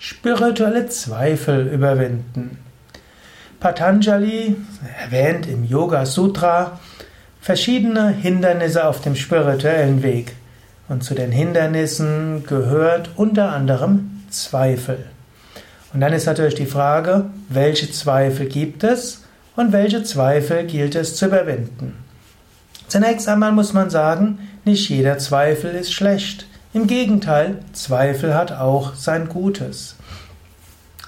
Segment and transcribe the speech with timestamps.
[0.00, 2.58] spirituelle Zweifel überwinden.
[3.60, 4.56] Patanjali
[5.04, 6.80] erwähnt im Yoga Sutra
[7.38, 10.32] verschiedene Hindernisse auf dem spirituellen Weg.
[10.88, 15.04] Und zu den Hindernissen gehört unter anderem Zweifel.
[15.92, 19.24] Und dann ist natürlich die Frage, welche Zweifel gibt es
[19.54, 21.94] und welche Zweifel gilt es zu überwinden.
[22.88, 26.46] Zunächst einmal muss man sagen, nicht jeder Zweifel ist schlecht.
[26.72, 29.96] Im Gegenteil, Zweifel hat auch sein Gutes.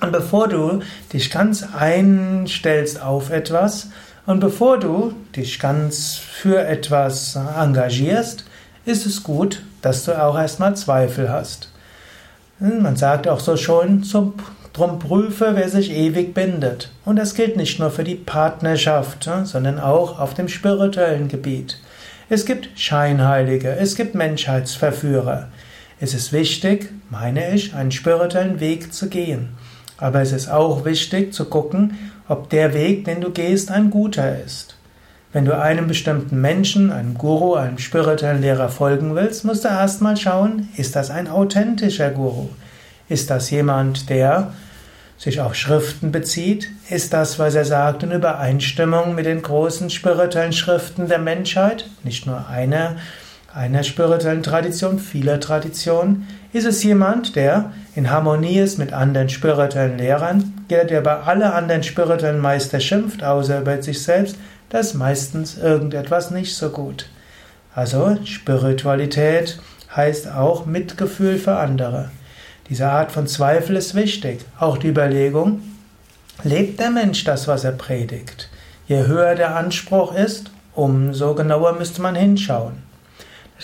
[0.02, 0.80] Und bevor du
[1.12, 3.91] dich ganz einstellst auf etwas
[4.27, 8.45] und bevor du dich ganz für etwas engagierst,
[8.84, 11.69] ist es gut, dass du auch erstmal Zweifel hast.
[12.59, 14.05] Man sagt auch so schon,
[14.73, 16.91] drum prüfe, wer sich ewig bindet.
[17.05, 21.79] Und das gilt nicht nur für die Partnerschaft, sondern auch auf dem spirituellen Gebiet.
[22.29, 25.48] Es gibt Scheinheilige, es gibt Menschheitsverführer.
[26.01, 29.51] Es ist wichtig, meine ich, einen spirituellen Weg zu gehen.
[30.02, 31.96] Aber es ist auch wichtig zu gucken,
[32.27, 34.77] ob der Weg, den du gehst, ein guter ist.
[35.32, 40.16] Wenn du einem bestimmten Menschen, einem Guru, einem spirituellen Lehrer folgen willst, musst du erstmal
[40.16, 42.49] schauen, ist das ein authentischer Guru?
[43.09, 44.52] Ist das jemand, der
[45.18, 50.52] sich auf Schriften bezieht, ist das, was er sagt, in Übereinstimmung mit den großen spirituellen
[50.52, 52.96] Schriften der Menschheit, nicht nur einer,
[53.55, 59.99] einer spirituellen Tradition, vieler Traditionen, ist es jemand, der in Harmonie ist mit anderen spirituellen
[59.99, 64.37] Lehrern, der, der über alle anderen spirituellen Meister schimpft, außer über sich selbst,
[64.71, 67.09] das ist meistens irgendetwas nicht so gut.
[67.75, 69.61] Also Spiritualität
[69.95, 72.11] heißt auch Mitgefühl für andere.
[72.71, 74.41] Diese Art von Zweifel ist wichtig.
[74.59, 75.61] Auch die Überlegung,
[76.43, 78.49] lebt der Mensch das, was er predigt?
[78.87, 82.91] Je höher der Anspruch ist, umso genauer müsste man hinschauen.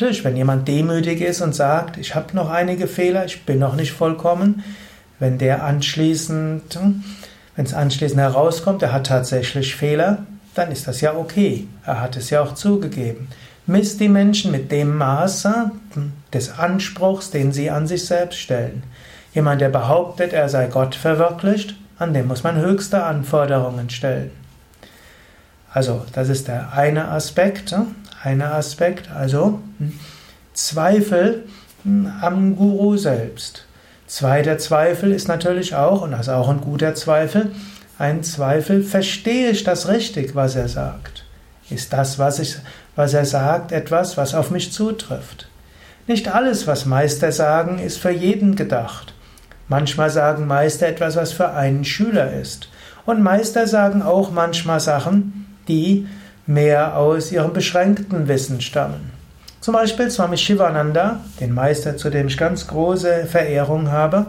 [0.00, 3.74] Natürlich, wenn jemand demütig ist und sagt, ich habe noch einige Fehler, ich bin noch
[3.74, 4.62] nicht vollkommen,
[5.18, 6.78] wenn der anschließend,
[7.56, 10.19] wenn es anschließend herauskommt, er hat tatsächlich Fehler,
[10.54, 11.66] dann ist das ja okay.
[11.84, 13.26] Er hat es ja auch zugegeben.
[13.66, 15.72] Misst die Menschen mit dem Maße
[16.32, 18.84] des Anspruchs, den sie an sich selbst stellen.
[19.34, 24.30] Jemand, der behauptet, er sei Gott verwirklicht, an dem muss man höchste Anforderungen stellen.
[25.72, 27.75] Also, das ist der eine Aspekt.
[28.22, 29.60] Eine Aspekt, also
[30.52, 31.44] Zweifel
[31.84, 33.64] am Guru selbst.
[34.06, 37.52] Zweiter Zweifel ist natürlich auch, und das ist auch ein guter Zweifel,
[37.98, 41.24] ein Zweifel, verstehe ich das richtig, was er sagt?
[41.70, 42.56] Ist das, was, ich,
[42.96, 45.48] was er sagt, etwas, was auf mich zutrifft?
[46.06, 49.12] Nicht alles, was Meister sagen, ist für jeden gedacht.
[49.68, 52.70] Manchmal sagen Meister etwas, was für einen Schüler ist.
[53.04, 56.06] Und Meister sagen auch manchmal Sachen, die
[56.48, 59.12] mehr aus ihrem beschränkten Wissen stammen.
[59.60, 64.26] Zum Beispiel Swami Shivananda, den Meister, zu dem ich ganz große Verehrung habe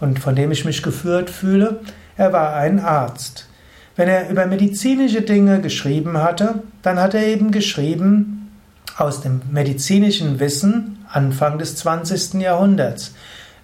[0.00, 1.80] und von dem ich mich geführt fühle.
[2.16, 3.46] Er war ein Arzt.
[3.94, 8.50] Wenn er über medizinische Dinge geschrieben hatte, dann hat er eben geschrieben
[8.96, 12.40] aus dem medizinischen Wissen Anfang des 20.
[12.40, 13.14] Jahrhunderts.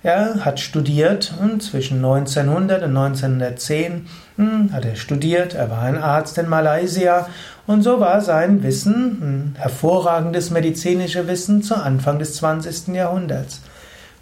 [0.02, 5.54] Er hat studiert und zwischen 1900 und 1910 hm, hat er studiert.
[5.54, 7.28] Er war ein Arzt in Malaysia
[7.66, 12.94] und so war sein Wissen, hm, hervorragendes medizinisches Wissen zu Anfang des 20.
[12.94, 13.62] Jahrhunderts.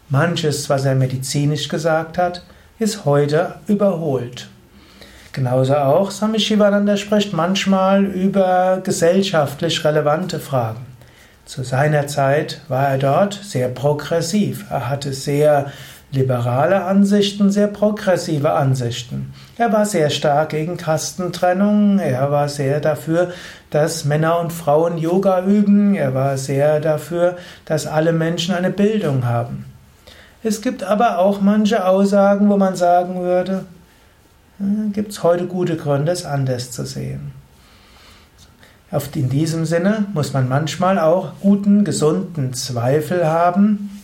[0.09, 2.43] Manches, was er medizinisch gesagt hat,
[2.78, 4.48] ist heute überholt.
[5.32, 10.85] Genauso auch Swami Shivananda spricht manchmal über gesellschaftlich relevante Fragen.
[11.46, 14.66] Zu seiner Zeit war er dort sehr progressiv.
[14.68, 15.70] Er hatte sehr
[16.10, 19.32] liberale Ansichten, sehr progressive Ansichten.
[19.56, 23.32] Er war sehr stark gegen Kastentrennung, er war sehr dafür,
[23.70, 29.24] dass Männer und Frauen Yoga üben, er war sehr dafür, dass alle Menschen eine Bildung
[29.24, 29.66] haben.
[30.42, 33.66] Es gibt aber auch manche Aussagen, wo man sagen würde,
[34.58, 37.35] hm, gibt es heute gute Gründe, es anders zu sehen.
[38.91, 44.00] In diesem Sinne muss man manchmal auch guten, gesunden Zweifel haben.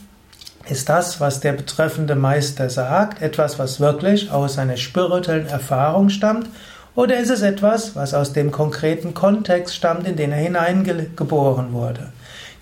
[0.69, 6.49] Ist das, was der betreffende Meister sagt, etwas, was wirklich aus seiner spirituellen Erfahrung stammt?
[6.95, 12.13] Oder ist es etwas, was aus dem konkreten Kontext stammt, in den er hineingeboren wurde?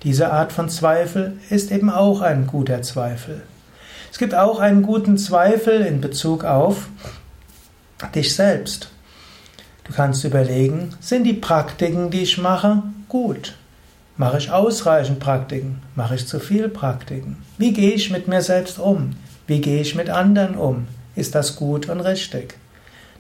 [0.03, 3.43] Diese Art von Zweifel ist eben auch ein guter Zweifel.
[4.13, 6.89] Es gibt auch einen guten Zweifel in Bezug auf
[8.15, 8.91] dich selbst.
[9.91, 13.57] Du kannst überlegen, sind die Praktiken, die ich mache, gut?
[14.17, 15.83] Mache ich ausreichend Praktiken?
[15.97, 17.39] Mache ich zu viel Praktiken?
[17.59, 19.17] Wie gehe ich mit mir selbst um?
[19.49, 20.87] Wie gehe ich mit anderen um?
[21.17, 22.55] Ist das gut und richtig?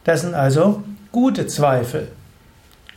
[0.05, 2.07] Das sind also gute Zweifel.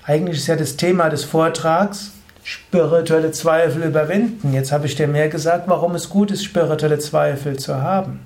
[0.04, 2.12] Eigentlich ist ja das Thema des Vortrags
[2.44, 4.54] spirituelle Zweifel überwinden.
[4.54, 8.20] Jetzt habe ich dir mehr gesagt, warum es gut ist, spirituelle Zweifel zu haben.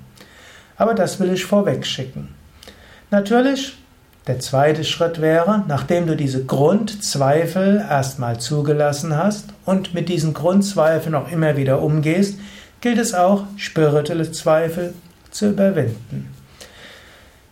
[0.76, 2.34] Aber das will ich vorweg schicken.
[3.10, 3.78] Natürlich,
[4.28, 11.14] der zweite Schritt wäre, nachdem du diese Grundzweifel erstmal zugelassen hast und mit diesen Grundzweifeln
[11.14, 12.38] auch immer wieder umgehst,
[12.82, 14.92] gilt es auch, spirituelle Zweifel
[15.30, 16.34] zu überwinden.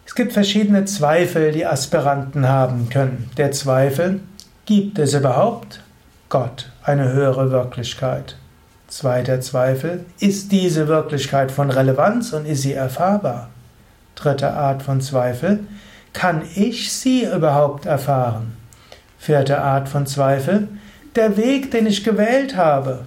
[0.04, 3.30] Es gibt verschiedene Zweifel, die Aspiranten haben können.
[3.38, 4.20] Der Zweifel,
[4.66, 5.80] gibt es überhaupt
[6.28, 8.36] Gott, eine höhere Wirklichkeit?
[8.88, 13.48] Zweiter Zweifel, ist diese Wirklichkeit von Relevanz und ist sie erfahrbar?
[14.14, 15.60] Dritte Art von Zweifel,
[16.16, 18.56] kann ich sie überhaupt erfahren?
[19.18, 20.66] Vierte Art von Zweifel,
[21.14, 23.04] der Weg, den ich gewählt habe,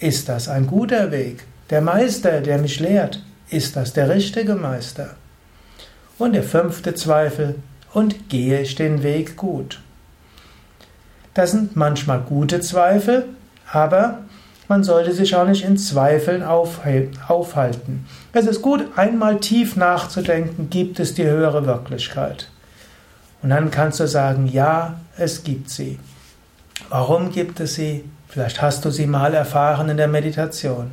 [0.00, 1.44] ist das ein guter Weg?
[1.70, 5.14] Der Meister, der mich lehrt, ist das der richtige Meister?
[6.18, 7.54] Und der fünfte Zweifel,
[7.92, 9.80] und gehe ich den Weg gut?
[11.34, 13.26] Das sind manchmal gute Zweifel,
[13.70, 14.18] aber
[14.72, 18.06] man sollte sich auch nicht in Zweifeln aufhalten.
[18.32, 22.48] Es ist gut, einmal tief nachzudenken, gibt es die höhere Wirklichkeit?
[23.42, 25.98] Und dann kannst du sagen, ja, es gibt sie.
[26.88, 28.04] Warum gibt es sie?
[28.28, 30.92] Vielleicht hast du sie mal erfahren in der Meditation.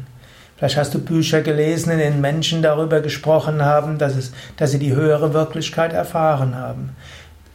[0.57, 4.79] Vielleicht hast du Bücher gelesen, in denen Menschen darüber gesprochen haben, dass, es, dass sie
[4.79, 6.97] die höhere Wirklichkeit erfahren haben.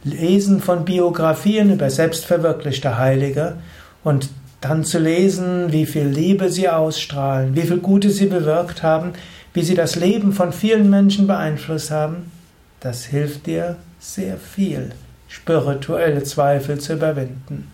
[0.03, 3.57] Lesen von Biografien über selbstverwirklichte Heilige
[4.03, 4.29] und
[4.67, 9.13] dann zu lesen, wie viel Liebe sie ausstrahlen, wie viel Gutes sie bewirkt haben,
[9.53, 12.31] wie sie das Leben von vielen Menschen beeinflusst haben,
[12.79, 14.91] das hilft dir sehr viel,
[15.27, 17.71] spirituelle Zweifel zu überwinden.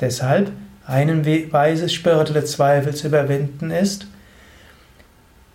[0.00, 0.50] Deshalb
[0.86, 4.06] eine Weise, spirituelle Zweifel zu überwinden, ist,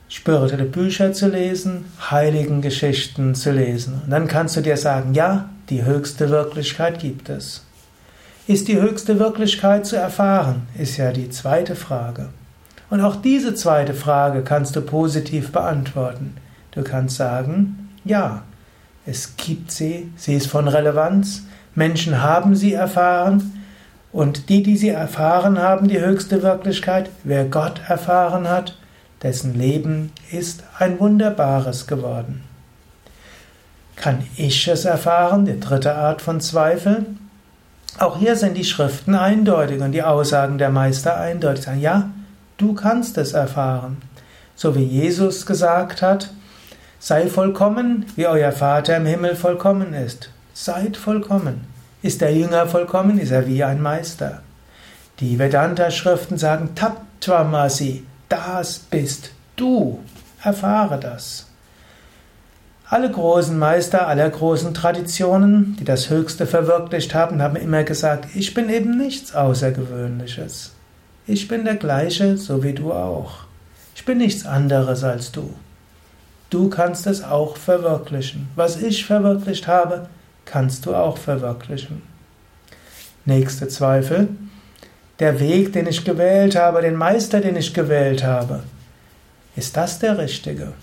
[0.07, 4.01] spirituelle Bücher zu lesen, heiligen Geschichten zu lesen.
[4.05, 7.65] Und dann kannst du dir sagen, ja, die höchste Wirklichkeit gibt es.
[8.47, 12.29] Ist die höchste Wirklichkeit zu erfahren, ist ja die zweite Frage.
[12.89, 16.37] Und auch diese zweite Frage kannst du positiv beantworten.
[16.71, 18.43] Du kannst sagen, ja,
[19.05, 21.43] es gibt sie, sie ist von Relevanz,
[21.73, 23.51] Menschen haben sie erfahren,
[24.15, 28.77] und die, die sie erfahren haben, die höchste Wirklichkeit, wer Gott erfahren hat,
[29.21, 32.45] dessen Leben ist ein wunderbares geworden.
[33.97, 35.43] Kann ich es erfahren?
[35.45, 37.05] Die dritte Art von Zweifel.
[37.97, 41.63] Auch hier sind die Schriften eindeutig und die Aussagen der Meister eindeutig.
[41.63, 42.09] Sagen, ja,
[42.57, 44.01] du kannst es erfahren.
[44.55, 46.29] So wie Jesus gesagt hat,
[46.99, 50.29] sei vollkommen, wie euer Vater im Himmel vollkommen ist.
[50.53, 51.67] Seid vollkommen.
[52.01, 54.41] Ist der Jünger vollkommen, ist er wie ein Meister.
[55.19, 60.01] Die Vedanta-Schriften sagen Tattvamasi, das bist du.
[60.43, 61.47] Erfahre das.
[62.87, 68.53] Alle großen Meister aller großen Traditionen, die das Höchste verwirklicht haben, haben immer gesagt, ich
[68.53, 70.73] bin eben nichts Außergewöhnliches.
[71.25, 73.45] Ich bin der gleiche, so wie du auch.
[73.95, 75.51] Ich bin nichts anderes als du.
[76.51, 78.49] Du kannst es auch verwirklichen.
[78.55, 80.07] Was ich verwirklicht habe,
[80.45, 82.03] kannst du auch verwirklichen.
[83.25, 84.29] Nächste Zweifel
[85.19, 88.63] der Weg, den ich gewählt habe, den Meister, den ich gewählt habe,
[89.55, 90.73] ist das der richtige?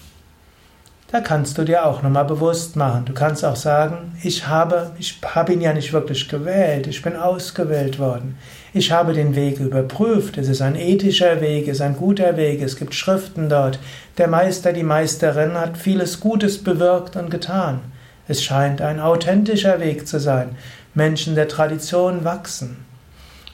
[1.12, 3.04] Da kannst du dir auch nochmal bewusst machen.
[3.04, 7.16] Du kannst auch sagen, ich habe, ich habe ihn ja nicht wirklich gewählt, ich bin
[7.16, 8.38] ausgewählt worden.
[8.72, 10.38] Ich habe den Weg überprüft.
[10.38, 13.78] Es ist ein ethischer Weg, es ist ein guter Weg, es gibt Schriften dort.
[14.16, 17.80] Der Meister, die Meisterin hat vieles Gutes bewirkt und getan.
[18.26, 20.56] Es scheint ein authentischer Weg zu sein.
[20.94, 22.86] Menschen der Tradition wachsen.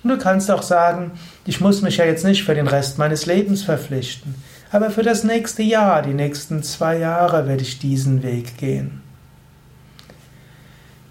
[0.04, 3.26] Und du kannst auch sagen, ich muss mich ja jetzt nicht für den Rest meines
[3.26, 4.36] Lebens verpflichten,
[4.70, 9.02] aber für das nächste Jahr, die nächsten zwei Jahre werde ich diesen Weg gehen.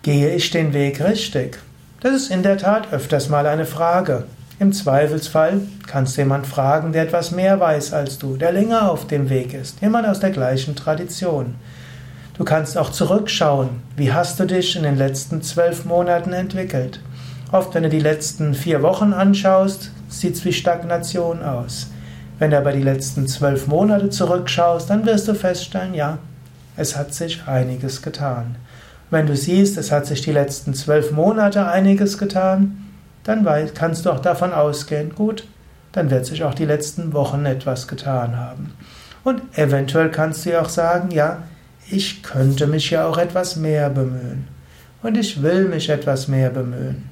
[0.03, 1.59] Gehe ich den Weg richtig?
[1.99, 4.25] Das ist in der Tat öfters mal eine Frage.
[4.59, 9.07] Im Zweifelsfall kannst du jemand fragen, der etwas mehr weiß als du, der länger auf
[9.07, 11.55] dem Weg ist, jemand aus der gleichen Tradition.
[12.37, 17.01] Du kannst auch zurückschauen, wie hast du dich in den letzten zwölf Monaten entwickelt.
[17.51, 21.87] Oft, wenn du die letzten vier Wochen anschaust, sieht es wie Stagnation aus.
[22.39, 26.19] Wenn du aber die letzten zwölf Monate zurückschaust, dann wirst du feststellen, ja,
[26.75, 28.55] es hat sich einiges getan.
[29.09, 32.85] Wenn du siehst, es hat sich die letzten zwölf Monate einiges getan,
[33.23, 35.47] dann kannst du auch davon ausgehen, gut,
[35.91, 38.73] dann wird sich auch die letzten Wochen etwas getan haben.
[39.23, 41.43] Und eventuell kannst du ja auch sagen, ja,
[41.89, 44.47] ich könnte mich ja auch etwas mehr bemühen.
[45.01, 47.09] Und ich will mich etwas mehr bemühen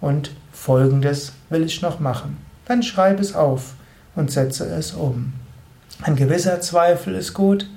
[0.00, 2.36] und Folgendes will ich noch machen.
[2.66, 3.74] Dann schreib es auf
[4.14, 5.32] und setze es um.
[6.02, 7.68] Ein gewisser Zweifel ist gut,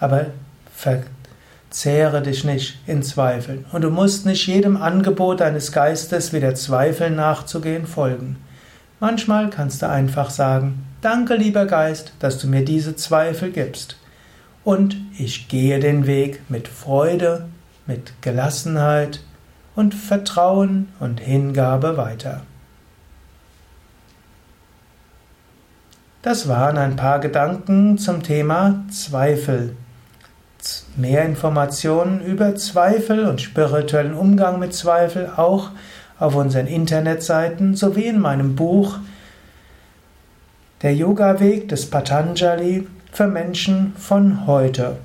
[0.00, 0.26] aber
[0.74, 3.64] verzehre dich nicht in Zweifeln.
[3.72, 8.36] Und du musst nicht jedem Angebot deines Geistes, wieder Zweifeln nachzugehen, folgen.
[9.00, 13.96] Manchmal kannst du einfach sagen, danke lieber Geist, dass du mir diese Zweifel gibst.
[14.64, 17.48] und ich gehe den Weg mit Freude,
[17.86, 19.20] mit Gelassenheit
[19.74, 22.42] und Vertrauen und Hingabe weiter.
[26.22, 29.76] Das waren ein paar Gedanken zum Thema Zweifel.
[30.96, 35.70] Mehr Informationen über Zweifel und spirituellen Umgang mit Zweifel auch
[36.18, 38.98] auf unseren Internetseiten sowie in meinem Buch
[40.82, 44.96] Der Yoga-Weg des Patanjali für Menschen von heute.